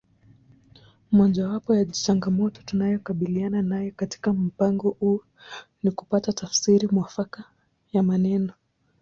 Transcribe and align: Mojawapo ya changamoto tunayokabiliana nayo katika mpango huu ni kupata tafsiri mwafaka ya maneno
Mojawapo 1.11 1.75
ya 1.75 1.85
changamoto 1.85 2.61
tunayokabiliana 2.65 3.61
nayo 3.61 3.91
katika 3.95 4.33
mpango 4.33 4.89
huu 4.99 5.21
ni 5.83 5.91
kupata 5.91 6.33
tafsiri 6.33 6.87
mwafaka 6.87 7.43
ya 7.93 8.03
maneno 8.03 8.53